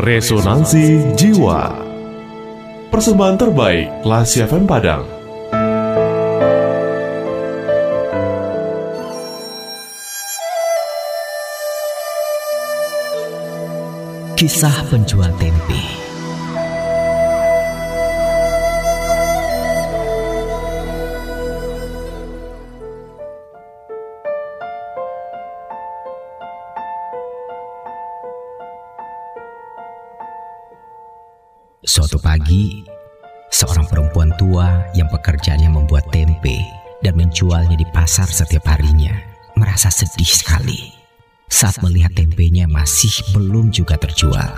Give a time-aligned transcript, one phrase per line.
[0.00, 1.76] Resonansi Jiwa.
[2.88, 5.04] Persembahan terbaik Lasi FM Padang.
[14.40, 16.09] Kisah penjual tempe
[31.90, 32.86] Suatu pagi,
[33.50, 36.62] seorang perempuan tua yang pekerjaannya membuat tempe
[37.02, 39.10] dan menjualnya di pasar setiap harinya
[39.58, 40.94] merasa sedih sekali
[41.50, 44.54] saat melihat tempenya masih belum juga terjual.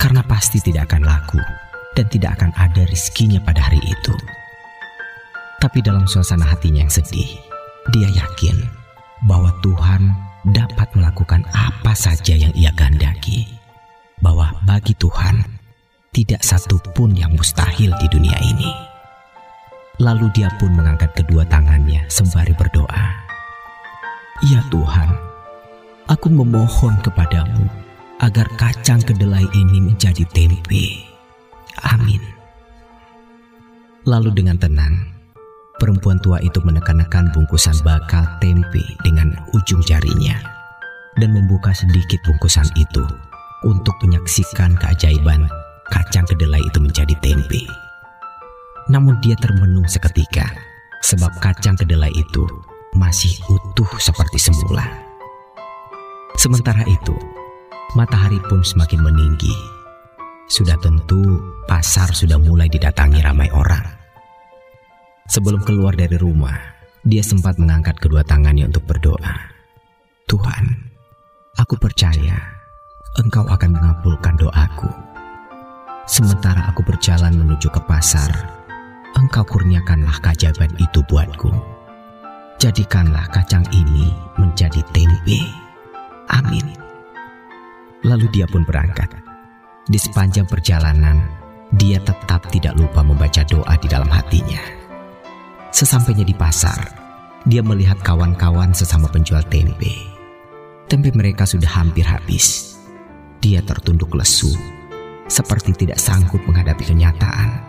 [0.00, 1.44] Karena pasti tidak akan laku
[1.92, 4.16] dan tidak akan ada rizkinya pada hari itu.
[5.60, 7.36] Tapi dalam suasana hatinya yang sedih,
[7.92, 8.56] dia yakin
[9.28, 10.08] bahwa Tuhan
[10.56, 13.44] dapat melakukan apa saja yang ia gandaki.
[14.24, 15.65] Bahwa bagi Tuhan,
[16.16, 18.72] tidak satu pun yang mustahil di dunia ini.
[20.00, 23.04] Lalu dia pun mengangkat kedua tangannya sembari berdoa.
[24.48, 25.12] Ya Tuhan,
[26.08, 27.68] aku memohon kepadamu
[28.24, 31.04] agar kacang kedelai ini menjadi tempe.
[31.84, 32.24] Amin.
[34.08, 34.96] Lalu dengan tenang,
[35.76, 40.40] perempuan tua itu menekan-nekan bungkusan bakal tempe dengan ujung jarinya
[41.20, 43.04] dan membuka sedikit bungkusan itu
[43.68, 45.44] untuk menyaksikan keajaiban
[45.90, 47.62] kacang kedelai itu menjadi tempe.
[48.86, 50.46] Namun dia termenung seketika
[51.02, 52.46] sebab kacang kedelai itu
[52.94, 54.86] masih utuh seperti semula.
[56.36, 57.16] Sementara itu,
[57.98, 59.52] matahari pun semakin meninggi.
[60.46, 63.82] Sudah tentu pasar sudah mulai didatangi ramai orang.
[65.26, 66.54] Sebelum keluar dari rumah,
[67.02, 69.34] dia sempat mengangkat kedua tangannya untuk berdoa.
[70.30, 70.64] Tuhan,
[71.58, 72.56] aku percaya
[73.16, 75.15] Engkau akan mengabulkan doaku.
[76.06, 78.30] Sementara aku berjalan menuju ke pasar,
[79.18, 81.50] engkau kurniakanlah keajaiban itu buatku.
[82.62, 85.42] Jadikanlah kacang ini menjadi tempe.
[86.30, 86.62] Amin.
[88.06, 89.10] Lalu dia pun berangkat.
[89.90, 91.26] Di sepanjang perjalanan,
[91.74, 94.62] dia tetap tidak lupa membaca doa di dalam hatinya.
[95.74, 96.86] Sesampainya di pasar,
[97.50, 100.06] dia melihat kawan-kawan sesama penjual tempe.
[100.86, 102.78] Tempe mereka sudah hampir habis.
[103.42, 104.54] Dia tertunduk lesu
[105.26, 107.62] seperti tidak sanggup menghadapi kenyataan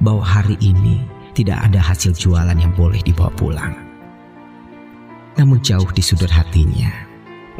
[0.00, 1.02] bahwa hari ini
[1.34, 3.74] tidak ada hasil jualan yang boleh dibawa pulang.
[5.38, 6.90] Namun jauh di sudut hatinya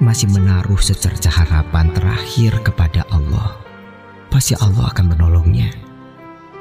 [0.01, 3.57] masih menaruh secerca harapan terakhir kepada Allah.
[4.29, 5.73] Pasti Allah akan menolongnya.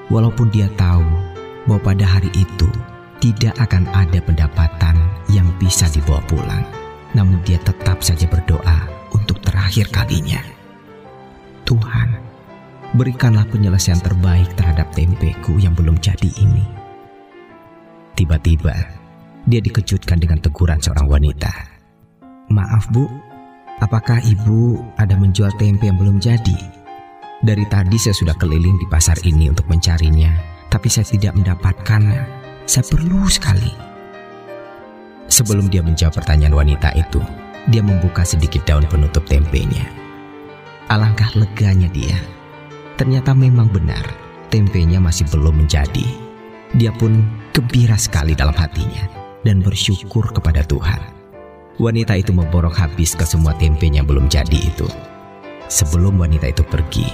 [0.09, 1.05] Walaupun dia tahu
[1.67, 2.69] bahwa pada hari itu
[3.19, 4.95] tidak akan ada pendapatan
[5.27, 6.63] yang bisa dibawa pulang.
[7.11, 10.39] Namun dia tetap saja berdoa untuk terakhir kalinya.
[11.67, 11.98] Tuhan,
[12.97, 16.65] berikanlah penyelesaian terbaik terhadap tempeku yang belum jadi ini.
[18.17, 18.73] Tiba-tiba,
[19.45, 21.51] dia dikejutkan dengan teguran seorang wanita.
[22.49, 23.05] Maaf bu,
[23.79, 26.57] apakah ibu ada menjual tempe yang belum jadi?
[27.39, 30.33] Dari tadi saya sudah keliling di pasar ini untuk mencarinya,
[30.67, 32.41] tapi saya tidak mendapatkannya.
[32.67, 33.71] Saya perlu sekali.
[35.29, 37.21] Sebelum dia menjawab pertanyaan wanita itu,
[37.69, 39.87] dia membuka sedikit daun penutup tempenya.
[40.89, 42.17] Alangkah leganya dia
[42.99, 44.03] Ternyata memang benar,
[44.51, 46.03] tempenya masih belum menjadi.
[46.75, 47.23] Dia pun
[47.55, 49.07] gembira sekali dalam hatinya
[49.47, 50.99] dan bersyukur kepada Tuhan.
[51.79, 54.83] Wanita itu memborok habis ke semua tempenya belum jadi itu.
[55.71, 57.07] Sebelum wanita itu pergi,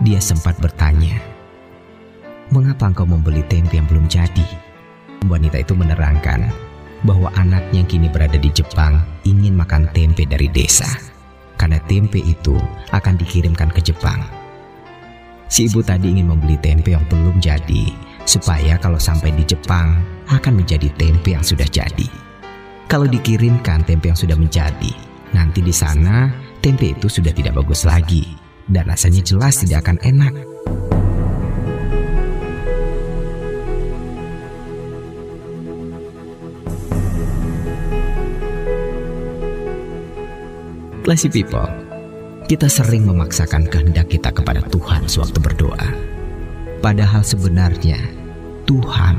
[0.00, 1.20] dia sempat bertanya,
[2.48, 4.48] "Mengapa engkau membeli tempe yang belum jadi?"
[5.28, 6.48] Wanita itu menerangkan
[7.04, 10.88] bahwa anaknya yang kini berada di Jepang ingin makan tempe dari desa,
[11.60, 12.56] karena tempe itu
[12.88, 14.35] akan dikirimkan ke Jepang
[15.46, 17.94] Si ibu tadi ingin membeli tempe yang belum jadi,
[18.26, 22.10] supaya kalau sampai di Jepang akan menjadi tempe yang sudah jadi.
[22.90, 24.90] Kalau dikirimkan tempe yang sudah menjadi,
[25.30, 28.26] nanti di sana tempe itu sudah tidak bagus lagi
[28.66, 30.34] dan rasanya jelas tidak akan enak.
[41.06, 41.70] Classy people,
[42.50, 44.45] kita sering memaksakan kehendak kita berdoa.
[46.86, 47.98] Padahal sebenarnya
[48.62, 49.18] Tuhan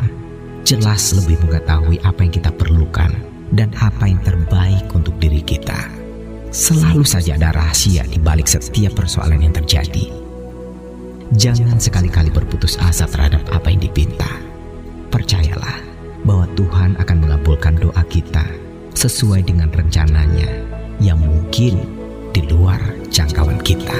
[0.64, 3.12] jelas lebih mengetahui apa yang kita perlukan
[3.52, 5.76] dan apa yang terbaik untuk diri kita.
[6.48, 10.08] Selalu saja ada rahasia di balik setiap persoalan yang terjadi.
[11.36, 14.32] Jangan sekali-kali berputus asa terhadap apa yang dipinta.
[15.12, 15.84] Percayalah
[16.24, 18.48] bahwa Tuhan akan mengabulkan doa kita
[18.96, 20.48] sesuai dengan rencananya
[21.04, 21.84] yang mungkin
[22.32, 22.80] di luar
[23.12, 24.00] jangkauan kita.